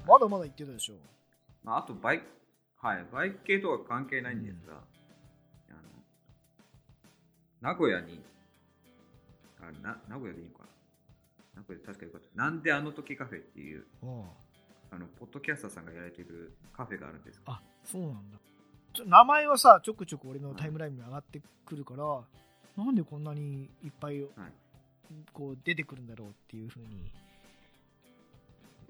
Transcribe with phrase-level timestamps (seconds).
[0.00, 0.94] でまだまだ言ってたでしょ
[1.62, 2.24] まあ、あとバイク、
[2.80, 5.78] はい、バイク系とは関係ないんですが、あの
[7.60, 8.22] 名古屋に、
[9.60, 10.64] あな名古屋でいいのか
[11.54, 11.60] な？
[11.60, 12.42] 名古屋で確かよかった。
[12.42, 14.22] なんであの時カフェっていう、うん。
[14.92, 18.38] あの、ポッドキャスターさんがやられてるカフェがあるんですあそうなんだ。
[19.06, 24.30] 名前はさちょくちょく俺のタイムラインに上がってくるから、なんでこんなにいっぱいはい。
[25.32, 27.12] こう出てくるんだろうっていうふうに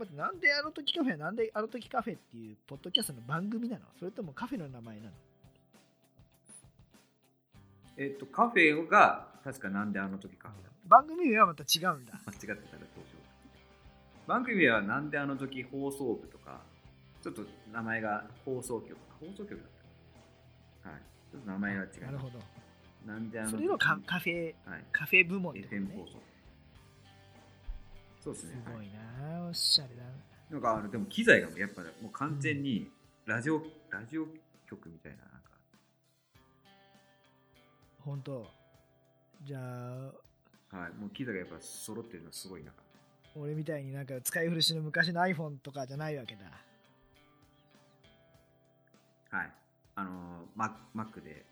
[0.00, 3.84] 待ってなんであの時カフェはなんであの時カフェっていうポッドキャストの番組なの？
[3.98, 5.10] それともカフェの名前なの？
[7.96, 10.70] えっと、カフェが、確かなんであの時カフェだ。
[10.86, 13.18] 番組名はまた違うんだ間違ってたらどうしよ
[14.26, 14.28] う。
[14.28, 16.62] 番組はなんであの時放送部とか、
[17.22, 19.58] ちょっと名前が放送局、放送局だっ
[20.82, 21.00] たはい。
[21.30, 22.04] ちょっと名前が違う。
[22.06, 22.38] なるほど
[23.06, 24.84] なんであの時それのカカフェはい。
[24.92, 26.22] カフェ部門ってこと FM ね放送。
[28.22, 28.54] そうですね。
[28.54, 29.48] はいすごいな。
[29.48, 30.02] おしゃれだ
[30.50, 32.90] なんかあのでも機材がやっぱもう完全に
[33.24, 34.26] ラジオ、ラジオ
[34.68, 35.50] 局みたいななんか。
[38.00, 38.46] 本当。
[39.44, 40.92] じゃあはい。
[41.00, 42.72] もう機材がやっぱ揃ってるのはすごいな。
[43.36, 46.40] 俺みたいになんか使い古しの昔の iPhone とかじゃないわけだ。
[49.30, 49.52] はい。
[49.94, 51.44] あのー Mac, Mac で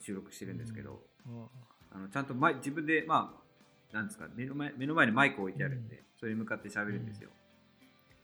[0.00, 1.50] 収録してるんですけど、も
[1.90, 3.45] あのちゃんとマイ自分でまあ
[3.92, 6.02] なんですか目の前目の前にマイク置いてあるんで、うん。
[6.18, 7.30] それに向かって喋るんですよ、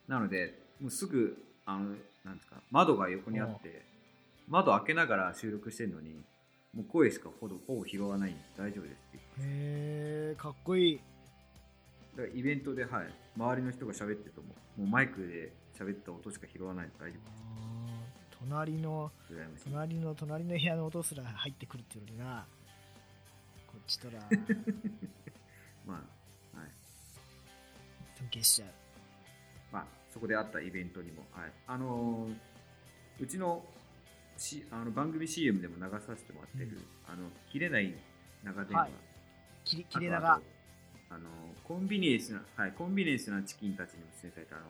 [0.08, 3.84] なのでもうすぐあのなんですか窓が横にあって
[4.48, 6.14] 窓開けながら収録してるのに
[6.74, 11.00] もう声しかほぼほぼ拾わないんで大丈夫ですって言ってうへえかっこいい。
[12.16, 17.42] だからイベントで、はい、周りの人が喋ってるともうもうマイクで喋った音しか拾わないと大丈夫です。
[19.30, 22.46] 羨ましい隣の隣の部屋の音すら入ってくるっていうのにな。
[23.66, 24.18] こっちとら
[25.86, 25.96] まあ
[26.58, 26.68] はい。
[28.18, 28.68] 尊敬しちゃう。
[29.72, 32.52] まあ、そこであったイベントにも、はい、あのー
[33.20, 33.62] うちの,、
[34.36, 37.12] C、あの番組 CM でも流させてもらってる、うん。
[37.12, 37.94] あの切れない
[38.42, 38.90] 長電話、はい。
[39.64, 40.40] 切れ長。
[41.10, 41.28] あの
[41.62, 44.66] コンビニエンスな、はい、コンビニエンスなチキンたちにも出演されたあの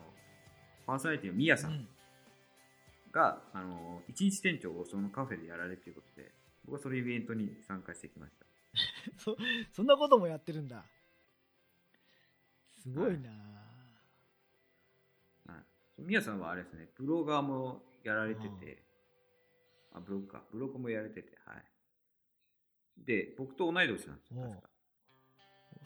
[0.85, 1.73] パーソナリティのミヤさうん。
[1.75, 1.87] ん
[3.11, 6.31] が、あの一日店長をそのカフェでやられるということで
[6.65, 8.45] 僕はそのイベントに参加してきました。
[9.17, 9.37] そ
[9.71, 10.83] そんなこともやってるんだ
[12.83, 13.29] すごいな、
[15.47, 15.55] は
[15.97, 18.83] い、ミヤさんはあれですねブロガーもやられてて、
[19.93, 21.37] あブログかブログもやられてて。
[21.45, 21.63] はい。
[23.05, 24.69] で僕と同い年なんですよ確か。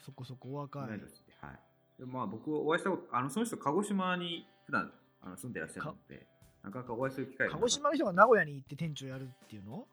[0.04, 0.88] そこそこお若い。
[0.88, 1.60] 同い年ではい。
[2.00, 4.92] でまあ僕お会いしたことあのその人鹿児島に普段
[5.22, 6.28] あの住んでらっしゃるので
[6.64, 9.88] なかなかお会いする機会が鹿児島の人が名古屋に行って店長やるっていうの？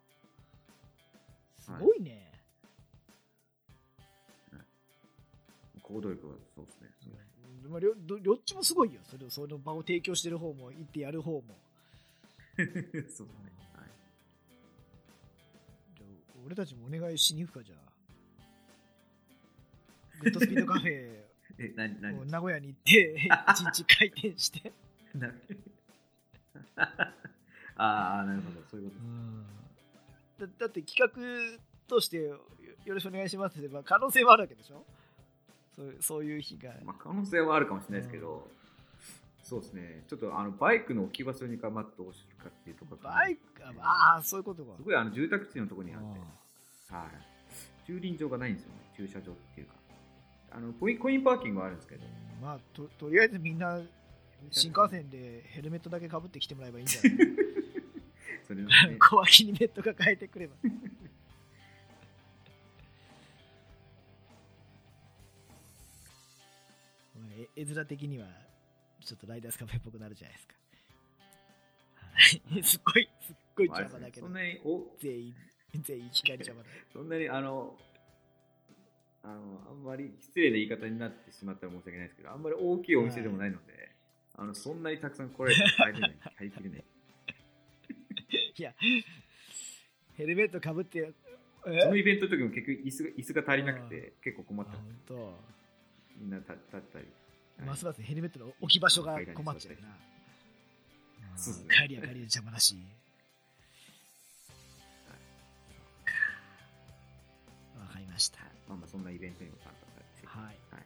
[1.58, 2.30] すごいね、
[5.84, 6.88] 行動力はそうですね。
[7.64, 7.68] う。
[7.68, 9.00] んまあ、りょどどっちもすごいよ。
[9.04, 11.42] それをその場を提供してる方も行ってやる方も。
[12.56, 13.26] そうですね。
[13.74, 13.88] はい。
[15.96, 17.84] じゃあ俺たちもお願いしに行くかじゃあ。
[20.20, 20.90] グッドスピードカフェ
[21.58, 22.18] え何何？
[22.20, 24.72] を名古屋に行って 一日開店して。
[25.14, 25.28] な
[27.76, 28.60] ああなるほど。
[28.70, 28.96] そういうこ
[30.38, 32.40] とですだだって企画としてよ
[32.84, 34.84] よろしくお願いしますって言えば可能性はあるわけでしょ？
[35.76, 38.48] そうそういう日が、まあ、可能性はあるかもしれないですけど、
[39.42, 43.40] そうですね、ちょっとあのバイクの置き場所にかまってどうするかっていうところがバイク
[43.80, 44.76] ああそういうことか。
[44.76, 46.20] すごいあの住宅地のところにあって、
[46.90, 49.74] あはい、駐輪場がないんですよね、駐車場っていうか。
[50.52, 53.80] あのコインコインパーキングはあるんですけど、ーまあととりあえずみんな
[54.52, 57.16] 新幹線でヘルメットだけかぶってきてもらえばいいんじゃない？
[58.46, 60.54] それの、ね、 小脇にネットが変えてくれば
[67.56, 68.26] 絵面的には
[69.04, 70.54] ちょっとライダースカフェっぽくなるじゃないですか。
[72.54, 72.62] はい。
[72.62, 74.26] すっごいすっごい邪魔だけど。
[74.26, 75.34] そんなにお全員
[75.82, 76.68] 全員光邪魔だ。
[76.92, 77.78] そんなにあの
[79.22, 83.90] あのあんまり失礼な言い方になってしまったら申し訳ないですけど、あんまり大きいお店でもないので、
[84.34, 86.84] あのそんなにたくさん来られても入れない、入りきれない。
[88.56, 88.74] いや
[90.14, 91.12] ヘルメットかぶって
[91.64, 94.78] そのえイベントの時も結局椅子が椅子が足りなくて、結構困あった。
[96.16, 97.06] みんな立立ったり。
[97.58, 99.88] はいますますヘルメットの置き場所が困っちゃうな。
[101.68, 102.76] 帰りは帰りで邪魔だし。
[107.78, 108.38] わかりました。
[108.68, 110.26] まあまあそんなイベントにも参加されて。
[110.26, 110.44] はい。
[110.44, 110.84] はい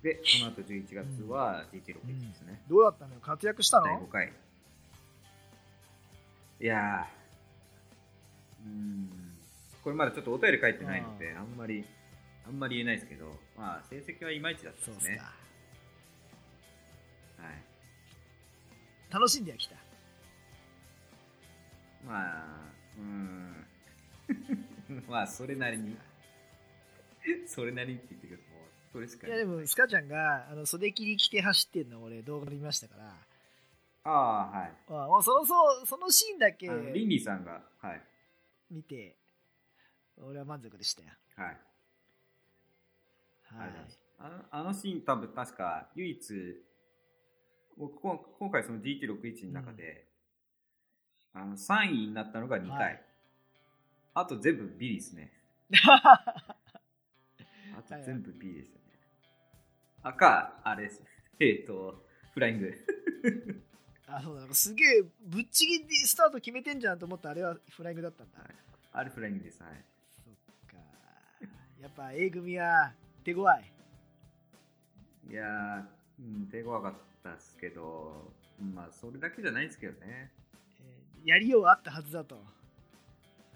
[0.00, 2.62] で、その後11月は GT61 ですね。
[2.70, 3.20] どうだったのよ？
[3.20, 4.32] 活躍した第の5回。
[6.60, 9.10] いやー、うーん、
[9.82, 11.84] これまだちょっとお便り書いてないので、あんまり、
[12.46, 13.26] あんまり言えないですけど、
[13.56, 15.18] まあ、成績はいまいちだったそうっですね。
[17.38, 19.12] はい。
[19.12, 19.76] 楽しんではきた。
[22.06, 23.66] まあ、うーん。
[25.08, 25.96] まあ、それなりに。
[27.46, 33.16] それなりにって言ってくると、もう、それしかいやでも、スカちゃんがあの袖切り着て走ってんの俺動画で見ましたから、
[34.04, 34.72] ああ、はい。
[34.88, 38.02] あもうそのそうそのシーンだけリンリーさんが、はい。
[38.70, 39.16] 見て、
[40.16, 41.10] 俺は満足でしたよ。
[41.36, 41.56] はい。
[43.52, 43.70] はい。
[44.20, 46.64] あのあのシーン多分確か唯一
[47.78, 48.18] 僕今
[48.50, 50.08] 回その GT61 の中で、
[51.32, 53.00] あの3位になったのが2回、はい。
[54.14, 55.32] あと全部 B ですね。
[55.70, 56.34] あ
[57.88, 58.84] と全部 B でしたね。
[60.02, 61.04] 赤あれです
[61.38, 62.74] えっ、とフライング。
[64.08, 64.74] あそうだす。
[64.74, 68.48] げえぶっちぎりでスタート決めてんじゃんと思ったあれはフライングだったんだ、はい。
[68.92, 69.62] あれフライングです。
[69.62, 69.84] はい。
[70.24, 70.34] そっ
[70.66, 70.76] か。
[71.80, 72.92] やっぱ A 組は
[73.24, 73.72] 手強い。
[75.30, 75.84] いやー、
[76.20, 78.32] うん、手強かったですけど
[78.74, 80.32] まあそれだけじゃないですけどね。
[80.80, 82.36] えーやりようあったはずだと。
[82.36, 82.38] う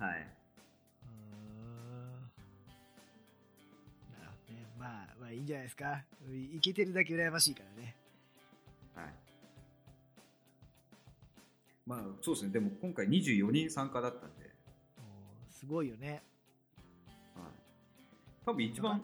[0.03, 0.27] はい。
[1.07, 2.13] ーん。
[4.19, 6.03] なるほどねまあまあいいんじゃないですか。
[6.29, 7.95] いいけてるだけ羨ましいからね。
[8.95, 9.15] はい。
[11.87, 14.51] まあそうですね、でも今回24人参加だったんで、
[15.51, 16.23] すごいよね。
[17.35, 17.45] はい、
[18.45, 19.01] 多分一番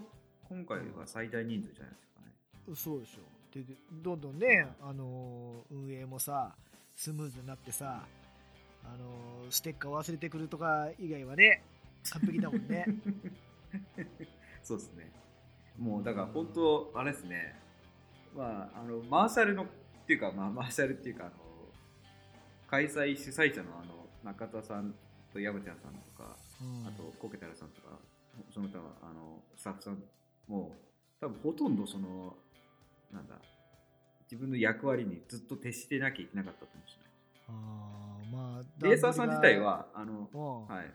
[0.48, 2.74] 今回が最大人数じゃないですかね。
[2.76, 3.20] そうでしょ。
[3.54, 6.54] ででどんどんね、あのー運営もさ
[6.94, 8.06] スムーズになってさ、
[8.84, 11.62] あのーステッカー忘れてくるとか以外はね
[12.10, 12.86] 完璧だもんね。
[14.62, 15.10] そうですね。
[15.78, 17.54] もうだから本当、あれですね、
[18.36, 19.66] まあ、あのマーシャルのっ
[20.06, 21.34] ていうか、まあ、マーシャルっていうか、あの
[22.66, 24.94] 開催主催者のあの中田さん
[25.32, 26.86] と山ちゃんさんとか、うん。
[26.86, 27.98] あとコケタラさんとか、
[28.52, 30.02] その他のあのスタッフさん
[30.48, 30.74] も、
[31.20, 32.36] 多分ほとんどその、
[33.12, 33.36] なんだ、
[34.30, 37.02] 自分の役割にずっと徹してなきゃいけなかったと思うんですね。
[37.48, 40.38] あーまあレーサーさん自体、は、あの、う
[40.72, 40.74] ん。
[40.74, 40.90] はい、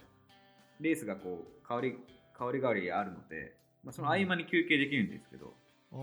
[0.82, 1.96] レースがこう、変わり、
[2.38, 5.54] 変わり変わりあるので、まあ、その合間に休憩できるんですけど、
[5.92, 6.00] うん。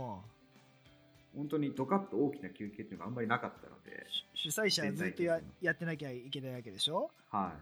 [1.37, 4.05] 本当にドカッと大きな休憩っていうのがあんまりなかったので、
[4.35, 7.09] 主主催者はずっとややってなきゃいけないわけでしょ？
[7.31, 7.55] は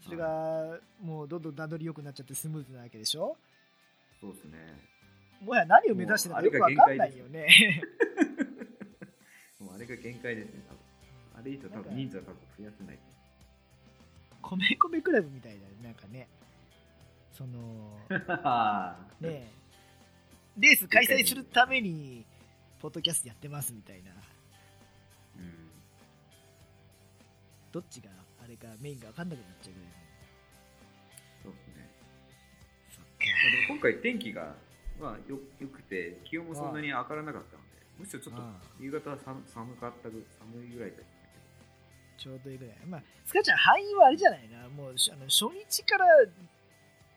[0.00, 0.04] い。
[0.04, 3.38] それがもうどんどん段取り良くなっちゃってスムーズなわけでしょ？
[4.20, 4.58] そうですね。
[5.42, 7.48] もはや何を目指してるのかよくわかんないよね
[9.60, 10.80] もうあれが限界ですね、多分。
[11.38, 12.98] あれ以上多分人数は多分増やせない。
[14.42, 16.28] 米米クラブみたいだねなんかね
[17.32, 17.98] その
[19.20, 19.50] ねえ
[20.56, 22.24] レース開催するために
[22.80, 24.12] ポッドキャストやってますみたいな
[25.36, 25.70] うん。
[27.72, 28.10] どっちが
[28.42, 29.90] あれかメインか分かんなくなっちゃうぐらい
[31.42, 31.90] そうですね。
[32.90, 33.10] そっか
[33.68, 34.54] 今回天気が、
[35.00, 38.42] まあ、よよくて、気温もそんなに上がらなかったので、むしろちょっと
[38.80, 42.50] 夕方は寒寒かったぐ、寒いぐらいだったけちょうど。
[42.50, 42.58] いい。
[42.58, 44.68] ぐらいまあスカちゃん範囲はあれじゃないな。
[44.68, 46.06] もうしあの初日から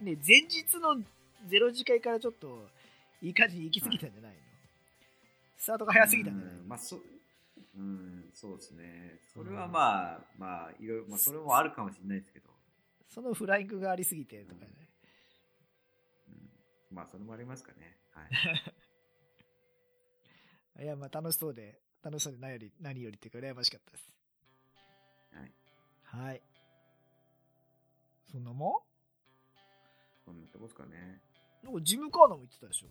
[0.01, 1.01] ね前日の
[1.47, 2.67] ゼロ次会からちょっと
[3.21, 4.37] いい感じに行き過ぎたんじゃないの、
[5.57, 5.99] スタートがど。
[5.99, 6.97] 早すぎたんじゃないうんまあ、そ、
[7.77, 9.19] うん、そうですね。
[9.33, 12.49] それはまあ、まあ、いろいろ、まあ、それもあるかもしれないですけど、
[13.07, 14.87] そのフライングがありすぎてとかね、うん、
[16.91, 17.97] まあ、それもありますかね。
[18.11, 18.29] はい。
[20.83, 24.09] いやまあ楽しそうで楽しそうで何より何よりっていうか羨ましかったです
[25.33, 25.53] はい。
[26.03, 26.41] はい
[28.31, 28.85] そんなも
[30.23, 31.21] そんなとこですかね。
[31.63, 32.87] んなんかジムカーナも言ってたでしょ？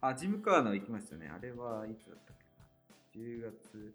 [0.00, 1.28] あ、ジムカーナ行きましたね。
[1.28, 2.36] あれはいつだったっ
[3.12, 3.94] けな？10月。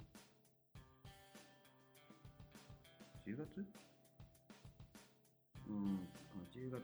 [3.25, 3.65] 10月？
[5.69, 6.07] うん。
[6.36, 6.83] あ10月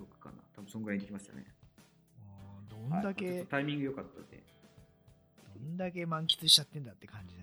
[0.00, 0.36] 26かな。
[0.54, 1.44] 多分そんぐらいに行きましたね。
[2.68, 4.42] どんだけ、タイミング良かったんで。
[5.54, 7.42] どんだけ満喫しちゃってんだって感じだ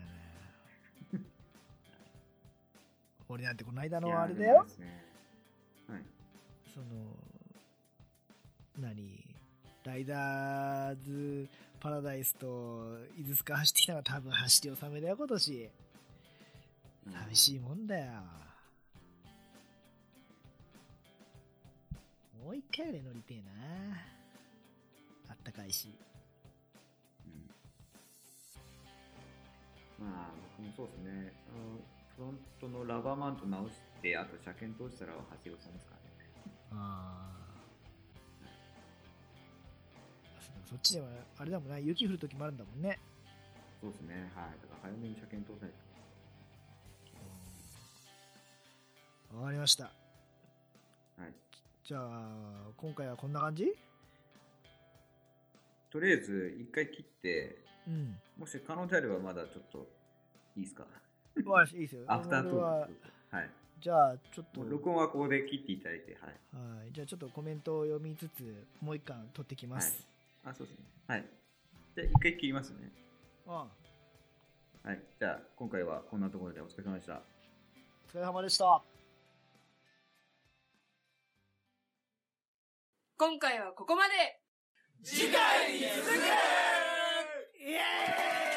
[1.19, 1.25] ね
[3.29, 5.03] 俺なんてこの間のあれだよね
[5.87, 6.03] はい。
[6.73, 7.15] その
[8.77, 9.25] 何？
[9.85, 11.47] ライダーズ
[11.79, 15.69] パラダイスと伊豆スカ走ってきたのは多分走り納めだよ今年
[17.07, 18.11] うん寂しいもんだよ
[22.43, 23.51] もう一回ぐらい乗りてえな
[25.29, 25.93] あったかいし
[29.99, 31.33] うんまあ、僕もそうですね。
[31.49, 31.79] あの
[32.15, 36.09] フロントのラバーマウント直して、あと車検通したら走り収めですからね。
[36.71, 37.39] ああ
[40.69, 42.99] そっちではあれだもんな雪降る時もあるんだもんね
[43.81, 44.31] そうですね。
[44.35, 44.55] はい。
[44.61, 45.73] だから早めに車検通さない
[49.31, 49.37] と。
[49.39, 49.91] わかりましたは
[51.27, 51.33] い。
[51.89, 53.65] じゃあ今回はこんな感じ？
[55.91, 58.15] とりあえず一回切って、うん。
[58.37, 59.87] もし可能であればまだちょっと
[60.55, 60.85] いいですか？
[61.43, 62.03] ましたいいですよ。
[62.05, 62.53] アフタートー
[62.85, 62.93] ク。
[63.35, 63.49] はい。
[63.81, 66.31] じゃあ、ちょっと、録音はここで切っていただいて、はい。
[66.79, 66.91] はい。
[66.93, 70.05] じゃあ、ちょっとコメントを読みつつ、もう一巻取ってきます。
[70.45, 70.85] あ、そうですね。
[71.07, 71.25] はい。
[71.95, 72.91] じゃあ一回切りますね。
[73.47, 73.53] うん。
[73.53, 73.65] おは
[74.93, 75.01] い。
[75.19, 77.23] じゃあ今回はこんなところでお疲れ様でした。
[78.13, 78.79] 疲れ様でした。
[83.19, 84.13] 今回はここまで。
[85.03, 85.19] イ
[87.73, 88.48] エーイ